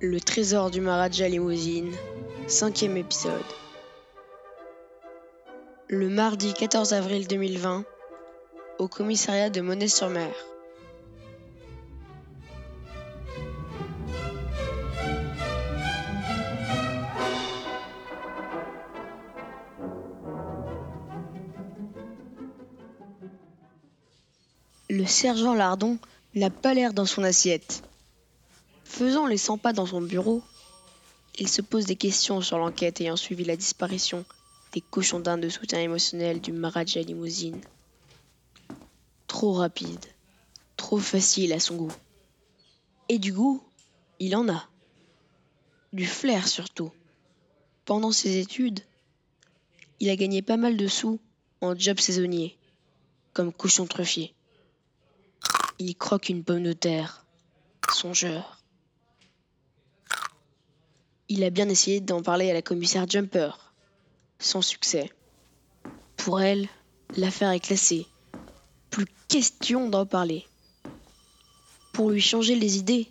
[0.00, 1.92] Le trésor du Maharaja Limousine,
[2.46, 3.32] cinquième épisode.
[5.88, 7.84] Le mardi 14 avril 2020,
[8.78, 10.32] au commissariat de Monet-sur-Mer.
[24.88, 25.98] Le sergent Lardon
[26.36, 27.82] n'a pas l'air dans son assiette.
[28.98, 30.42] Faisant les 100 pas dans son bureau,
[31.38, 34.24] il se pose des questions sur l'enquête ayant suivi la disparition
[34.72, 37.60] des cochons d'Inde de soutien émotionnel du Maharaja Limousine.
[39.28, 40.04] Trop rapide,
[40.76, 41.92] trop facile à son goût.
[43.08, 43.62] Et du goût,
[44.18, 44.68] il en a.
[45.92, 46.90] Du flair surtout.
[47.84, 48.80] Pendant ses études,
[50.00, 51.20] il a gagné pas mal de sous
[51.60, 52.58] en job saisonnier,
[53.32, 54.34] comme cochon truffier.
[55.78, 57.24] Il croque une pomme de terre.
[57.92, 58.57] Songeur.
[61.28, 63.50] Il a bien essayé d'en parler à la commissaire Jumper.
[64.38, 65.10] Sans succès.
[66.16, 66.68] Pour elle,
[67.16, 68.06] l'affaire est classée.
[68.90, 70.46] Plus question d'en parler.
[71.92, 73.08] Pour lui changer les idées,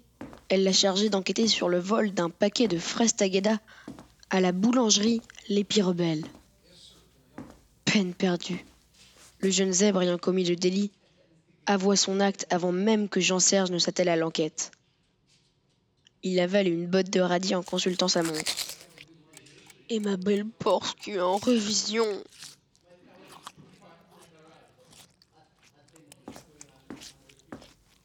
[0.49, 3.59] elle l'a chargé d'enquêter sur le vol d'un paquet de fraises Tagada
[4.29, 6.25] à la boulangerie Les Rebelles.
[7.85, 8.65] Peine perdue.
[9.39, 10.91] Le jeune zèbre ayant commis le délit
[11.67, 14.71] avoua son acte avant même que Jean-Serge ne s'attelle à l'enquête.
[16.23, 18.51] Il avale une botte de radis en consultant sa montre.
[19.89, 22.05] Et ma belle Porsche en révision.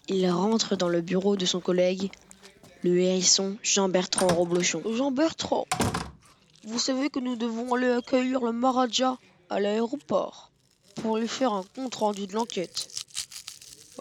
[0.09, 2.11] Il rentre dans le bureau de son collègue,
[2.83, 4.83] le hérisson Jean-Bertrand Roblochon.
[4.95, 5.67] Jean-Bertrand,
[6.65, 9.17] vous savez que nous devons aller accueillir le Maharaja
[9.49, 10.51] à l'aéroport
[10.97, 12.89] pour lui faire un compte rendu de l'enquête.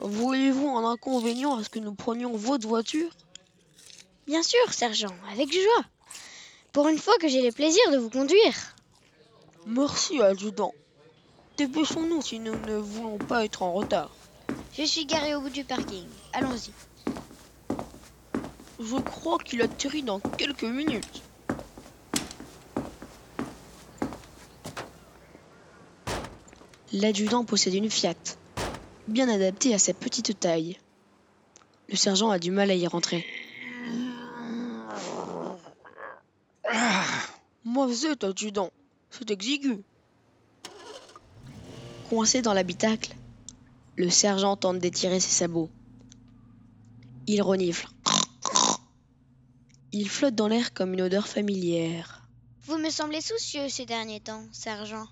[0.02, 3.10] Voyez-vous un inconvénient à ce que nous prenions votre voiture?
[4.28, 5.86] Bien sûr, sergent, avec joie.
[6.72, 8.76] Pour une fois que j'ai le plaisir de vous conduire.
[9.66, 10.74] Merci, adjudant.
[11.58, 14.12] Dépêchons-nous si nous ne voulons pas être en retard.
[14.78, 16.08] Je suis garé au bout du parking.
[16.34, 16.72] Allons-y.
[18.80, 21.22] Je crois qu'il atterrit dans quelques minutes.
[26.94, 28.16] L'adjudant possède une Fiat,
[29.08, 30.78] bien adaptée à sa petite taille.
[31.90, 33.26] Le sergent a du mal à y rentrer.
[37.82, 38.70] Moi, c'est adjudant.
[39.10, 39.84] C'est exigu.
[42.12, 43.16] Coincé dans l'habitacle,
[43.96, 45.72] le sergent tente d'étirer ses sabots.
[47.26, 47.88] Il renifle.
[49.92, 52.22] Il flotte dans l'air comme une odeur familière.
[52.68, 55.08] Vous me semblez soucieux ces derniers temps, sergent.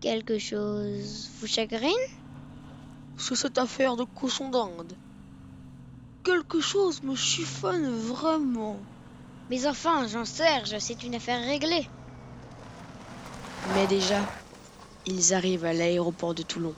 [0.00, 2.06] Quelque chose vous chagrine?
[3.16, 4.92] C'est cette affaire de cochon d'Inde.
[6.22, 8.76] Quelque chose me chiffonne vraiment.
[9.52, 11.86] Mais enfin, Jean-Serge, c'est une affaire réglée.
[13.74, 14.18] Mais déjà,
[15.04, 16.74] ils arrivent à l'aéroport de Toulon.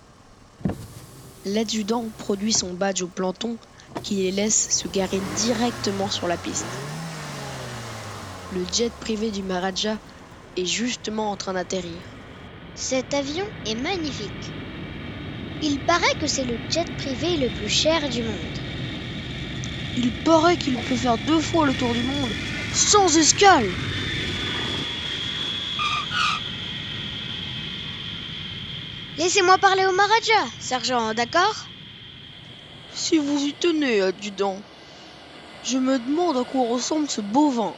[1.44, 3.56] L'adjudant produit son badge au planton
[4.02, 6.66] qui les laisse se garer directement sur la piste.
[8.50, 9.96] Le jet privé du Maharaja
[10.56, 12.02] est justement en train d'atterrir.
[12.74, 14.50] Cet avion est magnifique.
[15.62, 18.58] Il paraît que c'est le jet privé le plus cher du monde.
[19.94, 22.34] Il paraît qu'il peut faire deux fois le tour du monde
[22.74, 23.70] sans escale.
[29.16, 31.66] Laissez-moi parler au Maharaja, sergent, d'accord?
[32.92, 34.60] Si vous y tenez, adjudant.
[35.62, 37.72] Je me demande à quoi ressemble ce bovin.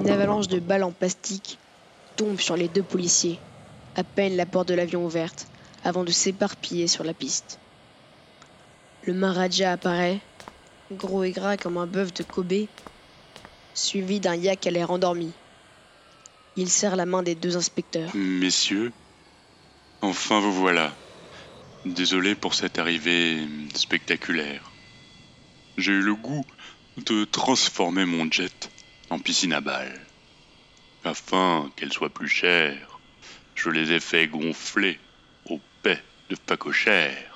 [0.00, 1.58] Une avalanche de balles en plastique
[2.16, 3.40] tombe sur les deux policiers,
[3.96, 5.46] à peine la porte de l'avion ouverte,
[5.82, 7.58] avant de s'éparpiller sur la piste.
[9.04, 10.20] Le Maharaja apparaît,
[10.92, 12.66] gros et gras comme un bœuf de Kobe,
[13.74, 15.32] suivi d'un yak à l'air endormi.
[16.54, 18.14] Il serre la main des deux inspecteurs.
[18.14, 18.92] Messieurs,
[20.02, 20.94] enfin vous voilà.
[21.84, 23.38] Désolé pour cette arrivée
[23.74, 24.70] spectaculaire.
[25.78, 26.44] J'ai eu le goût
[26.98, 28.70] de transformer mon jet
[29.10, 30.00] en piscine à balles.
[31.02, 33.00] Afin qu'elle soit plus chère,
[33.56, 35.00] je les ai fait gonfler
[35.46, 36.00] au paix
[36.30, 37.31] de pacochère.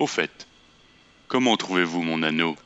[0.00, 0.46] Au fait,
[1.28, 2.56] comment trouvez-vous mon anneau?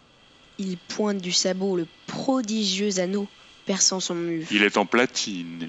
[0.58, 3.26] Il pointe du sabot le prodigieux anneau
[3.66, 4.54] perçant son mufle.
[4.54, 5.68] Il est en platine,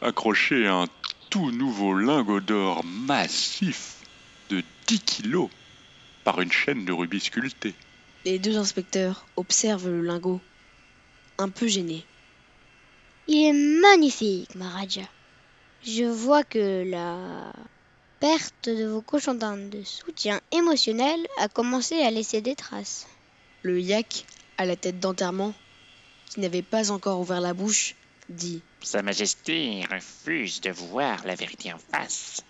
[0.00, 0.86] accroché à un
[1.30, 3.96] tout nouveau lingot d'or massif
[4.50, 5.50] de 10 kilos
[6.22, 7.74] par une chaîne de rubis sculptés.
[8.24, 10.40] Les deux inspecteurs observent le lingot,
[11.38, 12.04] un peu gênés.
[13.26, 15.08] Il est magnifique, Maharaja.
[15.84, 17.52] Je vois que la
[18.22, 23.08] perte de vos cochons d'Inde de soutien émotionnel a commencé à laisser des traces.
[23.62, 24.24] Le yak,
[24.58, 25.52] à la tête d'enterrement,
[26.30, 27.96] qui n'avait pas encore ouvert la bouche,
[28.28, 32.44] dit Sa Majesté refuse de voir la vérité en face.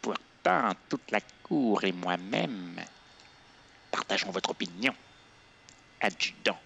[0.00, 2.80] Pourtant, toute la cour et moi-même
[3.90, 4.94] partageons votre opinion.
[6.00, 6.56] Adjudant.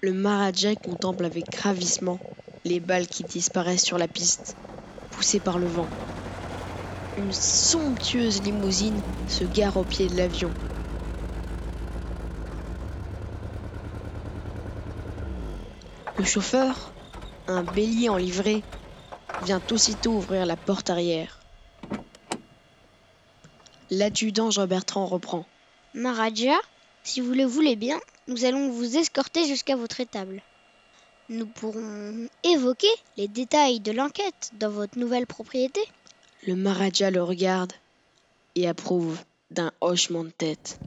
[0.00, 2.18] Le Maharaja contemple avec ravissement
[2.64, 4.56] les balles qui disparaissent sur la piste,
[5.12, 5.88] poussées par le vent.
[7.20, 10.54] Une somptueuse limousine se gare au pied de l'avion.
[16.16, 16.94] Le chauffeur,
[17.46, 18.64] un bélier en livrée,
[19.42, 21.40] vient aussitôt ouvrir la porte arrière.
[23.90, 25.44] L'adjudant Jean-Bertrand reprend.
[25.92, 26.56] Maharaja,
[27.04, 30.40] si vous le voulez bien, nous allons vous escorter jusqu'à votre étable.
[31.28, 32.88] Nous pourrons évoquer
[33.18, 35.82] les détails de l'enquête dans votre nouvelle propriété.
[36.46, 37.74] Le Maharaja le regarde
[38.54, 39.18] et approuve
[39.50, 40.78] d'un hochement de tête.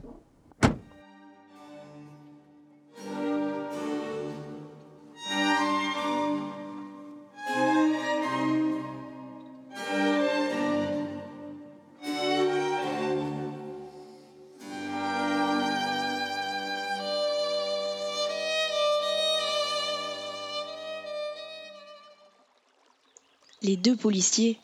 [23.62, 24.58] Les deux policiers,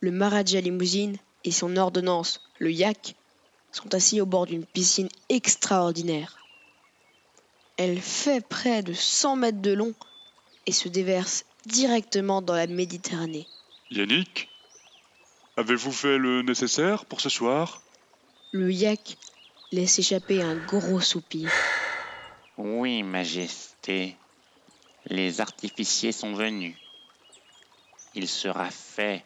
[0.00, 3.14] le Maharaja Limousine et son ordonnance, le Yak,
[3.72, 6.38] sont assis au bord d'une piscine extraordinaire.
[7.76, 9.94] Elle fait près de 100 mètres de long
[10.66, 13.46] et se déverse directement dans la Méditerranée.
[13.90, 14.48] Yannick
[15.56, 17.82] Avez-vous fait le nécessaire pour ce soir?
[18.52, 19.16] Le Yak
[19.72, 21.50] laisse échapper un gros soupir.
[22.56, 24.16] Oui, Majesté.
[25.06, 26.76] Les artificiers sont venus.
[28.14, 29.24] Il sera fait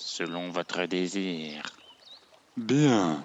[0.00, 1.62] selon votre désir.
[2.56, 3.24] Bien.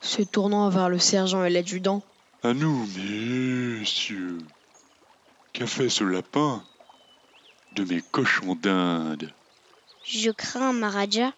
[0.00, 2.02] Se tournant vers le sergent et l'adjudant,
[2.42, 4.38] À nous, messieurs.
[5.52, 6.62] Qu'a fait ce lapin
[7.74, 9.32] de mes cochons d'Inde?
[10.04, 11.32] Je crains, Maharaja,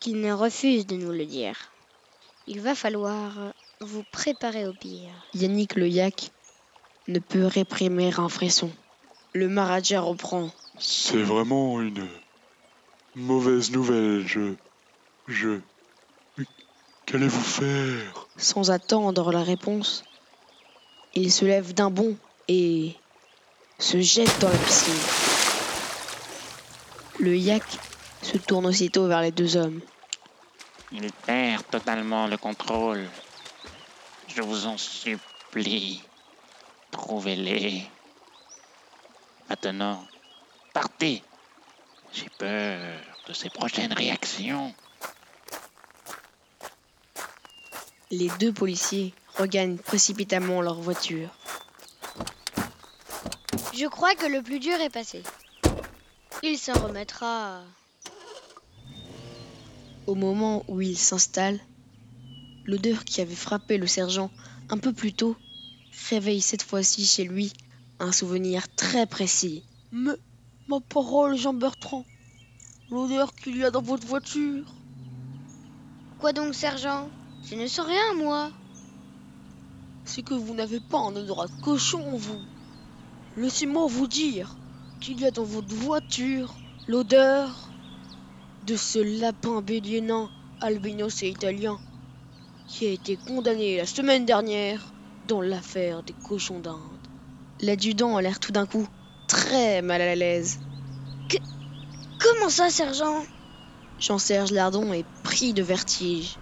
[0.00, 1.56] qu'il ne refuse de nous le dire.
[2.46, 3.32] Il va falloir
[3.80, 5.10] vous préparer au pire.
[5.34, 6.30] Yannick le Yak
[7.08, 8.70] ne peut réprimer un frisson.
[9.32, 10.50] Le Maharaja reprend.
[10.78, 12.06] C'est vraiment une
[13.14, 14.26] mauvaise nouvelle.
[14.26, 14.54] Je.
[15.28, 15.60] Je.
[17.06, 18.26] Qu'allez-vous faire?
[18.36, 20.04] Sans attendre la réponse,
[21.14, 22.16] il se lève d'un bond
[22.48, 22.94] et
[23.78, 24.94] se jette dans la piscine.
[27.18, 27.64] Le yak
[28.22, 29.80] se tourne aussitôt vers les deux hommes.
[30.92, 33.08] Il perd totalement le contrôle.
[34.28, 36.02] Je vous en supplie,
[36.90, 37.84] trouvez-les.
[39.48, 40.04] Maintenant,
[40.72, 41.22] partez.
[42.12, 44.74] J'ai peur de ses prochaines réactions.
[48.10, 51.28] Les deux policiers regagnent précipitamment leur voiture.
[53.74, 55.22] Je crois que le plus dur est passé.
[56.42, 57.62] Il s'en remettra.
[60.06, 61.60] Au moment où ils s'installent,
[62.64, 64.30] l'odeur qui avait frappé le sergent
[64.68, 65.36] un peu plus tôt
[66.10, 67.52] réveille cette fois-ci chez lui
[68.00, 69.62] un souvenir très précis.
[69.92, 70.14] Mais,
[70.70, 72.04] ma parole, Jean-Bertrand,
[72.92, 74.64] l'odeur qu'il y a dans votre voiture.
[76.20, 77.08] Quoi donc, sergent?
[77.44, 78.52] Je ne sais rien, moi.
[80.04, 82.40] C'est que vous n'avez pas un odorat de cochon, vous.
[83.36, 84.54] Laissez-moi vous dire
[85.00, 86.54] qu'il y a dans votre voiture
[86.86, 87.50] l'odeur
[88.64, 91.80] de ce lapin bélier nain, albinos et italien,
[92.68, 94.94] qui a été condamné la semaine dernière
[95.26, 96.78] dans l'affaire des cochons d'Inde.
[97.60, 98.86] L'adjudant a l'air tout d'un coup
[99.30, 100.58] très mal à l'aise.
[102.18, 103.24] Comment ça, sergent?
[103.98, 106.36] Jean-Serge Lardon est pris de vertige.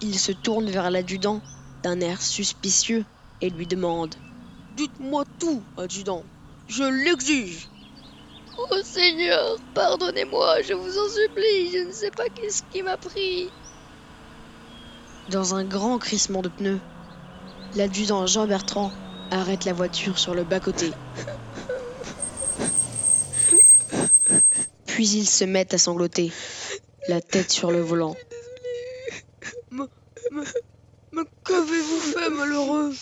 [0.00, 1.40] Il se tourne vers l'adjudant
[1.82, 3.04] d'un air suspicieux
[3.40, 4.14] et lui demande
[4.76, 6.24] Dites-moi tout, adjudant.
[6.68, 7.68] Je l'exige.
[8.56, 13.50] Oh Seigneur, pardonnez-moi, je vous en supplie, je ne sais pas qu'est-ce qui m'a pris.
[15.30, 16.80] Dans un grand crissement de pneus,
[17.74, 18.92] l'adjudant Jean-Bertrand
[19.30, 20.92] arrête la voiture sur le bas-côté.
[25.02, 26.30] Puis ils se mettent à sangloter,
[27.08, 28.14] la tête sur le volant.
[29.72, 29.82] Mais
[31.44, 32.92] qu'avez-vous fait, malheureux?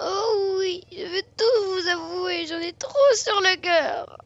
[0.00, 4.16] Oh oui, je vais tout vous avouer, j'en ai trop sur le cœur.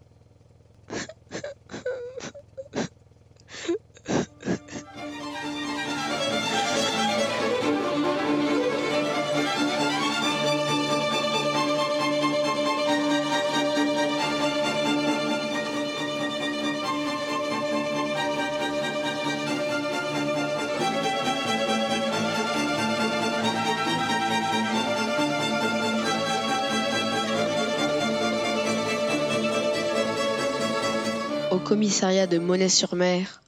[31.72, 33.40] Commissariat de Monet-sur-Mer,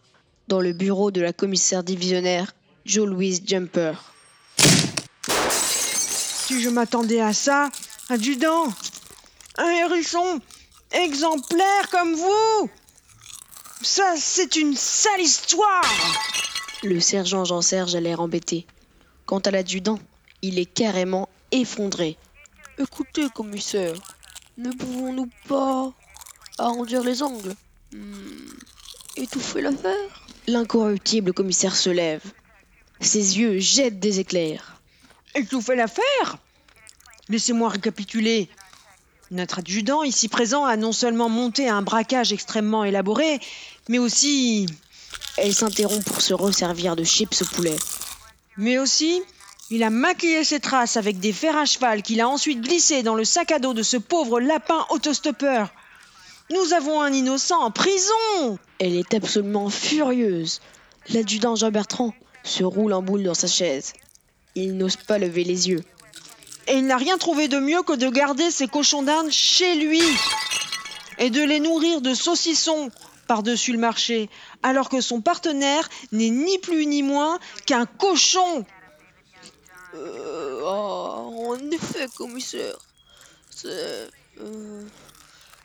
[0.49, 2.55] dans le bureau de la commissaire divisionnaire
[2.87, 3.93] Jo Louise Jumper.
[5.51, 7.69] Si je m'attendais à ça,
[8.09, 8.69] adjudant,
[9.59, 10.41] un hérisson
[10.93, 12.71] exemplaire comme vous,
[13.83, 15.85] ça c'est une sale histoire.
[16.83, 18.67] Le sergent Jean-Serge a l'air embêté.
[19.27, 19.99] Quant à l'adjudant,
[20.41, 22.17] il est carrément effondré.
[22.79, 23.97] Écoutez, commissaire,
[24.57, 25.93] ne pouvons-nous pas
[26.57, 27.55] arrondir les angles?
[29.17, 32.23] Étouffer l'affaire L'incorruptible commissaire se lève.
[33.01, 34.81] Ses yeux jettent des éclairs.
[35.35, 36.39] Étouffer l'affaire
[37.29, 38.49] Laissez-moi récapituler.
[39.31, 43.41] Notre adjudant ici présent a non seulement monté un braquage extrêmement élaboré,
[43.89, 44.67] mais aussi.
[45.37, 47.77] Elle s'interrompt pour se resservir de chips au poulet.
[48.57, 49.23] Mais aussi,
[49.71, 53.15] il a maquillé ses traces avec des fers à cheval qu'il a ensuite glissés dans
[53.15, 55.71] le sac à dos de ce pauvre lapin autostoppeur.
[56.51, 60.61] Nous avons un innocent en prison Elle est absolument furieuse.
[61.09, 63.95] L'adjudant Jean-Bertrand se roule en boule dans sa chaise.
[64.55, 65.83] Il n'ose pas lever les yeux.
[66.67, 70.03] Et il n'a rien trouvé de mieux que de garder ses cochons d'Inde chez lui
[71.19, 72.91] et de les nourrir de saucissons
[73.27, 74.29] par-dessus le marché,
[74.63, 78.67] alors que son partenaire n'est ni plus ni moins qu'un cochon.
[79.95, 82.77] Euh, en effet, commissaire.
[83.51, 84.09] C'est.
[84.41, 84.83] euh,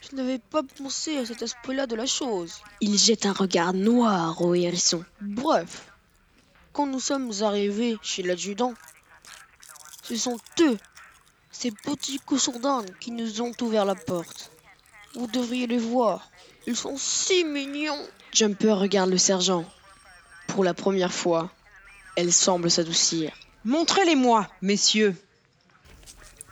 [0.10, 2.62] je n'avais pas pensé à cet aspect-là de la chose.
[2.82, 5.04] Il jette un regard noir au hérisson.
[5.22, 5.92] Bref,
[6.74, 8.74] quand nous sommes arrivés chez l'adjudant,
[10.04, 10.78] ce sont eux,
[11.52, 14.52] ces petits cochons d'Inde, qui nous ont ouvert la porte.
[15.14, 16.30] Vous devriez les voir.
[16.66, 18.08] Ils sont si mignons.
[18.34, 19.66] Jumper regarde le sergent.
[20.48, 21.52] Pour la première fois,
[22.16, 23.32] elle semble s'adoucir.
[23.66, 25.16] Montrez-les-moi, messieurs.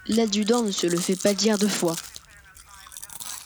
[0.07, 1.95] L'adjudant ne se le fait pas dire deux fois.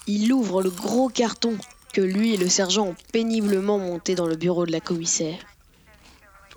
[0.08, 1.58] Il ouvre le gros carton
[1.94, 5.40] que lui et le sergent ont péniblement monté dans le bureau de la commissaire.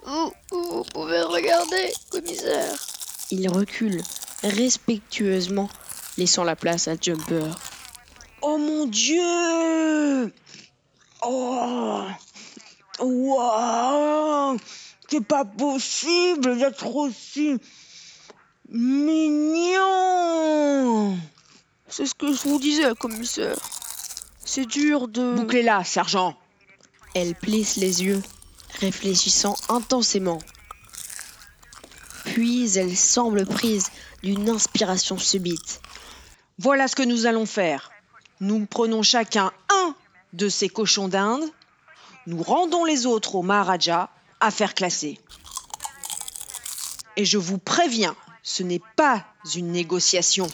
[0.05, 2.75] Vous, vous pouvez regarder, commissaire.
[3.31, 4.03] Il recule
[4.43, 5.69] respectueusement,
[6.19, 7.51] laissant la place à Jumper.
[8.43, 10.33] Oh mon Dieu
[11.23, 12.05] Oh
[13.01, 14.59] Waouh
[15.09, 17.59] C'est pas possible d'être aussi
[18.69, 19.75] mignon
[21.97, 23.57] C'est ce que je vous disais, commissaire.
[24.45, 25.37] C'est dur de.
[25.37, 26.37] Bouclez-la, sergent.
[27.15, 28.21] Elle plisse les yeux,
[28.81, 30.41] réfléchissant intensément.
[32.25, 33.93] Puis elle semble prise
[34.25, 35.81] d'une inspiration subite.
[36.59, 37.93] Voilà ce que nous allons faire.
[38.41, 39.95] Nous prenons chacun un
[40.33, 41.45] de ces cochons d'Inde.
[42.27, 44.11] Nous rendons les autres au Maharaja
[44.41, 45.21] à faire classer.
[47.17, 49.25] Et je vous préviens, ce n'est pas
[49.55, 50.49] une négociation.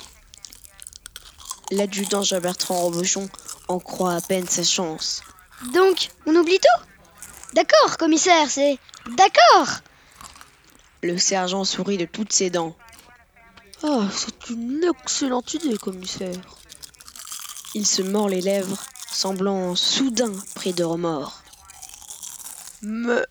[1.70, 3.28] L'adjudant Jean-Bertrand Robochon
[3.68, 5.22] en croit à peine sa chance.
[5.72, 6.84] Donc, on oublie tout?
[7.54, 8.78] D'accord, commissaire, c'est...
[9.16, 9.80] D'accord
[11.02, 12.76] Le sergent sourit de toutes ses dents.
[13.82, 16.34] Ah, c'est une excellente idée, commissaire.
[17.74, 21.42] Il se mord les lèvres, semblant soudain pris de remords.
[22.82, 23.24] Mais.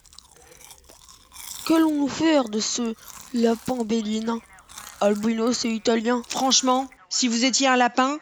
[1.67, 2.96] Qu'allons-nous faire de ce
[3.34, 4.39] lapin béguinin,
[5.01, 6.24] albinos et italien?
[6.27, 8.17] Franchement, si vous étiez un lapin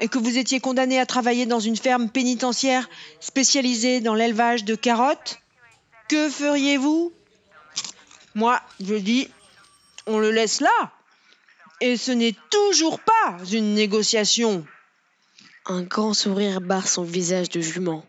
[0.00, 2.88] et que vous étiez condamné à travailler dans une ferme pénitentiaire
[3.20, 5.38] spécialisée dans l'élevage de carottes,
[6.08, 7.12] que feriez-vous?
[8.34, 9.28] Moi, je dis,
[10.06, 10.92] on le laisse là.
[11.80, 14.64] Et ce n'est toujours pas une négociation.
[15.66, 18.04] Un grand sourire barre son visage de jument.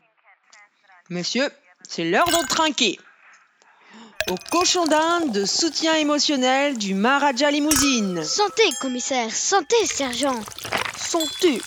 [1.10, 1.50] Messieurs,
[1.88, 3.00] c'est l'heure d'en trinquer.
[4.30, 8.24] Au cochon d'Inde de soutien émotionnel du Maharaja Limousine.
[8.24, 10.40] Santé, commissaire, santé, sergent
[10.96, 11.60] Santé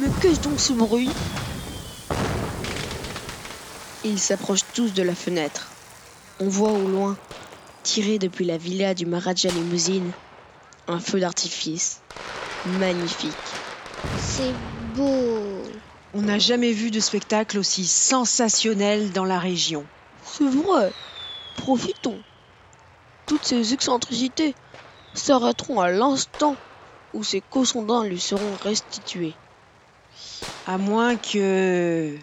[0.00, 1.08] Mais qu'est-ce donc ce bruit?
[4.04, 5.70] Ils s'approchent tous de la fenêtre.
[6.40, 7.16] On voit au loin,
[7.84, 10.12] tiré depuis la villa du Maharaja Limousine,
[10.88, 12.00] un feu d'artifice
[12.66, 13.36] magnifique.
[14.18, 14.52] C'est
[14.96, 15.62] beau
[16.12, 19.86] On n'a jamais vu de spectacle aussi sensationnel dans la région.
[20.24, 20.92] C'est vrai.
[21.56, 22.18] Profitons.
[23.26, 24.54] Toutes ces excentricités
[25.14, 26.56] s'arrêteront à l'instant
[27.12, 29.36] où ces cochons d'Inde lui seront restitués.
[30.66, 32.16] À moins que...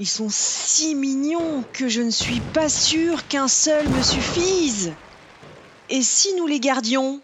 [0.00, 4.92] Ils sont si mignons que je ne suis pas sûre qu'un seul me suffise.
[5.88, 7.20] Et si nous les gardions?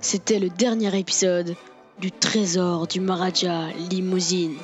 [0.00, 1.56] C'était le dernier épisode
[1.98, 4.56] du trésor du Maharaja Limousine.